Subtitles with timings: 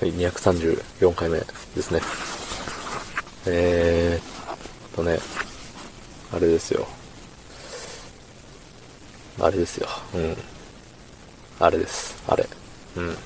[0.00, 1.46] はい、234回目で
[1.82, 2.00] すね。
[3.46, 5.18] えーとね、
[6.32, 6.86] あれですよ。
[9.38, 9.88] あれですよ。
[10.14, 10.36] うん。
[11.58, 12.22] あれです。
[12.26, 12.46] あれ。
[12.96, 13.14] うん。
[13.14, 13.18] こ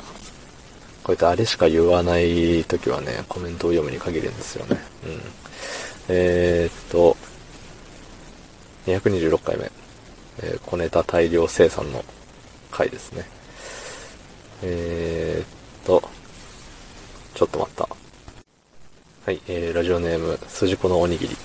[1.09, 4.77] うやってあれしか言わないときはね、コメントを読むに限るんですよね。
[5.07, 5.21] うん。
[6.09, 7.17] えーっと、
[8.87, 9.71] 226回目。
[10.43, 12.05] えー小ネタ大量生産の
[12.73, 13.25] 回ですね。
[14.63, 16.03] えーっと、
[17.35, 17.89] ちょっと待った。
[19.27, 21.37] はい、えー、ラジオネーム、筋子のおにぎり。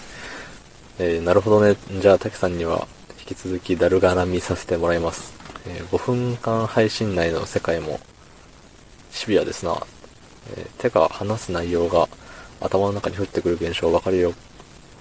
[1.00, 1.76] えー、なるほどね。
[2.00, 2.88] じゃあ、滝さんには、
[3.20, 5.34] 引き続きダルガラ見させてもらいます。
[5.66, 8.00] えー、5分間配信内の世界も、
[9.12, 9.76] シビアですな。
[10.56, 12.08] えー、てか、話す内容が、
[12.62, 14.34] 頭の中に降ってくる現象わかるよ。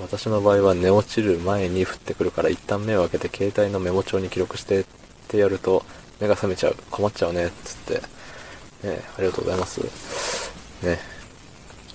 [0.00, 4.84] 私の場合は寝落ちる前に降ってくるから一旦目を開けて携帯のメモ帳に記録してっ
[5.26, 5.84] てやると
[6.20, 6.76] 目が覚めちゃう。
[6.90, 7.50] 困っちゃうね。
[7.64, 7.94] つって。
[8.86, 9.80] ねありがとうございます。
[10.82, 10.98] ね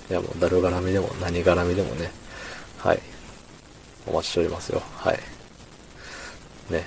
[0.10, 2.12] いやもう誰絡みでも何絡みでもね。
[2.78, 3.00] はい。
[4.06, 4.82] お待ちしておりますよ。
[4.98, 5.20] はい。
[6.72, 6.86] ね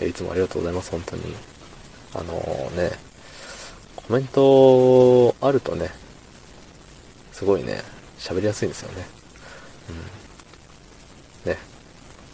[0.00, 0.90] いつもありがとうございます。
[0.90, 1.22] 本当に。
[2.14, 2.90] あのーね、
[3.96, 5.90] コメントあるとね、
[7.32, 7.82] すごいね、
[8.18, 9.06] 喋りやすいんですよね。
[11.44, 11.52] うん。
[11.52, 11.58] ね。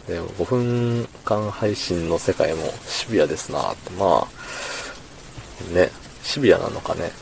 [0.08, 5.90] でも5分間配信の世界もシビアですなって、まあ、ね、
[6.22, 7.12] シビアなのかね。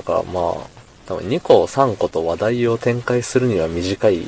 [0.00, 0.54] だからまあ、
[1.04, 4.26] 多分2個3個と話題を展開するには短い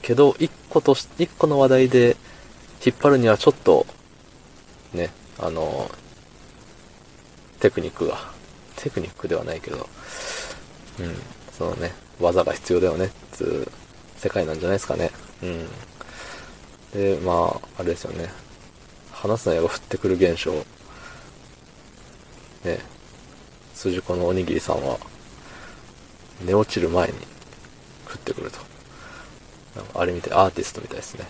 [0.00, 2.16] けど、1個とし、1個の話題で
[2.84, 3.86] 引っ張るにはちょっと、
[4.94, 5.90] ね、あの、
[7.60, 8.16] テクニックが、
[8.76, 9.76] テクニックではないけど、
[11.00, 11.14] うん、
[11.52, 13.72] そのね、技が必要だよね、つう
[14.16, 15.10] 世界なんじゃないですかね。
[15.42, 15.68] うん。
[16.94, 18.30] で、まあ、あれですよね。
[19.12, 20.52] 話す内容が降ってくる現象。
[22.64, 22.78] ね、
[23.84, 24.96] 筋子のおにぎりさんは、
[26.42, 27.12] 寝落ちる前に
[28.06, 28.58] 降ってくると。
[29.94, 31.26] あれみたい、アーティストみたいですね。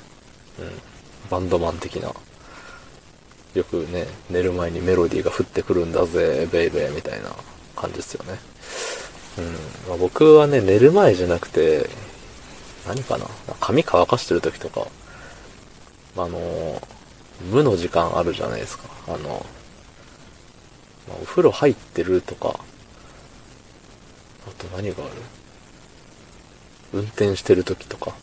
[0.60, 0.70] うん。
[1.30, 2.12] バンドマン的な。
[3.54, 7.30] よくね、寝る前にメロディーが降ってくるんだぜ、ベイベーみたいな
[7.74, 8.38] 感じですよね。
[9.38, 9.44] うん。
[9.88, 11.90] まあ、僕はね、寝る前じゃなくて、
[12.86, 13.26] 何かな
[13.58, 14.86] 髪乾かしてる時とか、
[16.16, 16.80] あの、
[17.50, 18.84] 無の時間あるじゃないですか。
[19.08, 19.44] あの、
[21.08, 22.58] まあ、お風呂入ってるとか、
[24.48, 25.12] あと何がある？
[26.92, 28.14] 運転してる時とか。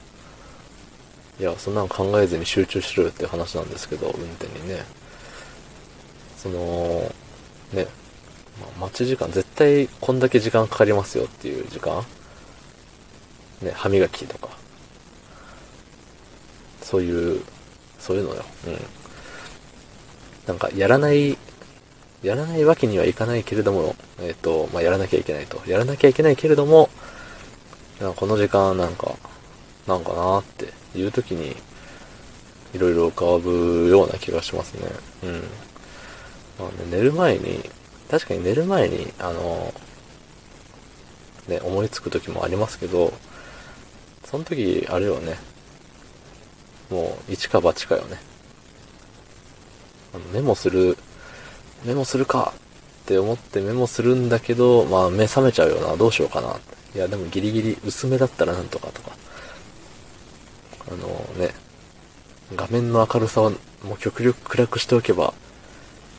[1.39, 4.83] いや、そんなの考えずに集中しろよって話なんですけど、運転にね。
[6.37, 7.11] その、
[7.73, 7.87] ね、
[8.59, 12.03] まあ、待ち時間、絶対こんだけ時間かかりますよっていう時間
[13.61, 14.49] ね、歯磨きとか。
[16.81, 17.41] そういう、
[17.99, 18.43] そういうのよ。
[18.67, 18.79] うん。
[20.47, 21.37] なんか、やらない、
[22.23, 25.61] やらないわけにはいかないけれども、えっ、と、まあ、やらなきゃいけないと。
[25.67, 26.89] やらなきゃいけないけれども、
[28.15, 29.15] この時間なんか、
[29.87, 30.67] なんかなって
[30.97, 31.55] いう時に、
[32.73, 34.87] いろいろ浮かぶような気がしますね。
[35.23, 35.31] うん。
[36.59, 37.69] まあね、寝る前に、
[38.09, 39.73] 確かに寝る前に、あの、
[41.47, 43.13] ね、思いつく時もありますけど、
[44.25, 45.37] その時、あれよね、
[46.89, 48.17] もう、一か八かよね。
[50.13, 50.97] あのメモする、
[51.85, 52.53] メモするか
[53.03, 56.59] って思ってメモするんだけど、まあ目覚めちゃうよな、どうしようかな。
[56.95, 59.11] いや、でもギリギリ薄めだったらなんとかとか。
[60.87, 61.07] あの
[61.43, 61.53] ね、
[62.55, 63.49] 画面の明るさを
[63.83, 65.33] もう極力暗くしておけば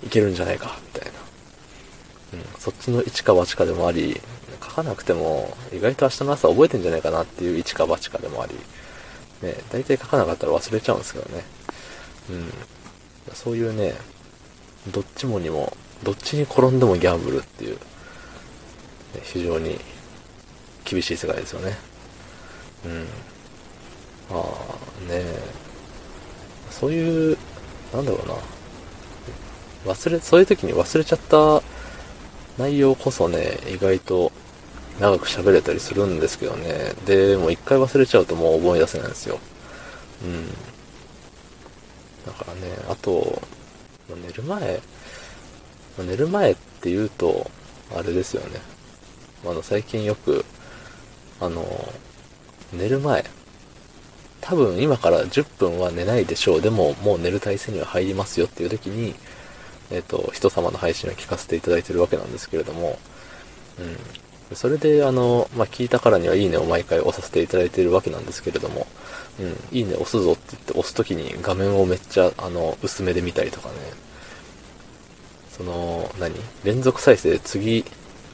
[0.04, 1.18] いけるんじゃないか、みたいな。
[2.34, 4.20] うん、そっちの一か八かでもあり、
[4.62, 8.54] 書かなくても意外と明日の朝覚えてんじゃないかなっていう一か八かでもあり、
[9.46, 11.44] ね、大体書かなかったら忘れちゃうんですけどね。
[12.30, 13.34] うん。
[13.34, 13.94] そういうね、
[14.88, 17.78] どっちもにも、どっちに転んでもギャンブルっていう、
[19.22, 19.78] 非常に
[20.84, 21.76] 厳しい世界ですよね。
[22.84, 23.06] うん。
[24.31, 25.25] まあね、
[26.70, 27.38] そういう、
[27.93, 28.34] なんだろうな。
[29.93, 31.62] 忘れ、そういう時に忘れちゃった
[32.59, 34.32] 内容こそね、意外と
[35.00, 36.94] 長く喋れたりするんですけどね。
[37.06, 39.38] で、もう一回忘れちゃうともう思い出せないんですよ。
[40.25, 40.49] うん。
[42.26, 43.43] だからね、あと、
[44.08, 44.81] 寝る前、
[45.99, 47.50] 寝る前って言うと、
[47.94, 48.60] あれですよね。
[49.44, 50.44] あの、最近よく、
[51.40, 51.93] あの、
[52.72, 53.25] 寝る前、
[54.40, 56.62] 多分今から10分は寝ないでしょう。
[56.62, 59.14] でも、もう寝る体勢には入りますよっていう時に、
[59.90, 62.99] えっ、と、人様の配信を聞かせていただいてるわけなんですけれども、
[63.78, 63.96] うん。
[64.54, 68.87] それで、あの、まあ、聞いたからにはいいねを毎回押させていただいているわけなんですけれども、
[69.40, 73.75] うん、いいね押すぞって言って押すときに画面をめっちゃ、あの、薄めで見たりとかね、
[75.50, 76.34] その、何？
[76.64, 77.84] 連続再生次、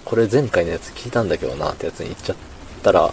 [0.05, 2.37] これ前回のやつ聞いたんだけどなってやつに言っちゃっ
[2.83, 3.13] たら、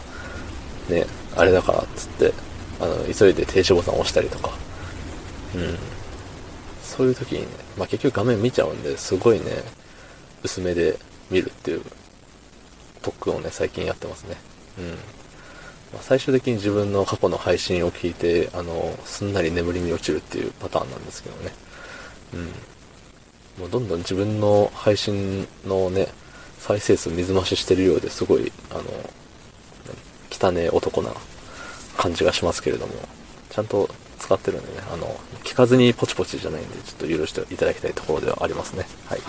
[0.90, 1.06] ね、
[1.36, 2.34] あれだからっつって、
[2.80, 4.52] あの、急いで停止ボタンを押したりとか、
[5.56, 5.78] うん。
[6.84, 7.48] そういう時にね、
[7.78, 9.46] まあ、結局画面見ちゃうんで、すごいね、
[10.44, 10.98] 薄めで
[11.30, 11.82] 見るっていう
[13.06, 14.36] 特訓をね、最近やってますね。
[14.80, 14.90] うん。
[14.90, 14.96] ま
[16.00, 21.54] あ、最終的に自分の過去の配信を聞いて、あの、すんなり眠りに落ちるっていうパターンなんですけどね。
[22.34, 22.46] うん。
[23.62, 26.08] もうどんどん自分の配信のね、
[26.58, 28.84] 再生数水増ししてるようですごい、あの、
[30.32, 31.12] 汚ね男な
[31.96, 32.94] 感じがしますけれども、
[33.52, 33.88] ちゃんと
[34.18, 38.88] 使ってるんでね、あの、聞かずにポチポチじゃないんで、ちょっと許していただきたいところではありますね。
[39.06, 39.20] はい。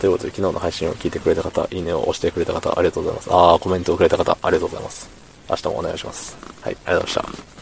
[0.00, 3.28] ということで、昨日の配信を聞いてくれた方、いいねを押してくれた方、ありがとうございます。
[3.30, 5.10] あー、コメントをくれた方、ありがとうございます。
[5.50, 6.38] 明日もお願いします。
[6.62, 7.59] はい、ありがとうございました。